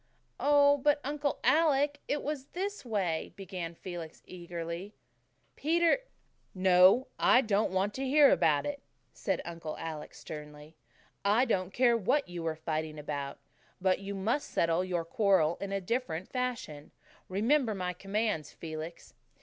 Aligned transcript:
"Oh, 0.39 0.77
but 0.79 0.99
Uncle 1.03 1.37
Alec, 1.43 1.99
it 2.07 2.23
was 2.23 2.47
this 2.53 2.83
way," 2.83 3.33
began 3.35 3.75
Felix 3.75 4.23
eagerly. 4.25 4.95
"Peter" 5.55 5.99
"No, 6.55 7.05
I 7.19 7.41
don't 7.41 7.69
want 7.69 7.93
to 7.93 8.03
hear 8.07 8.31
about 8.31 8.65
it," 8.65 8.81
said 9.13 9.43
Uncle 9.45 9.77
Alec 9.77 10.15
sternly. 10.15 10.75
"I 11.23 11.45
don't 11.45 11.71
care 11.71 11.95
what 11.95 12.27
you 12.27 12.41
were 12.41 12.55
fighting 12.55 12.97
about, 12.97 13.37
but 13.79 13.99
you 13.99 14.15
must 14.15 14.49
settle 14.49 14.83
your 14.83 15.05
quarrels 15.05 15.61
in 15.61 15.71
a 15.71 15.79
different 15.79 16.27
fashion. 16.29 16.89
Remember 17.29 17.75
my 17.75 17.93
commands, 17.93 18.51
Felix. 18.51 19.13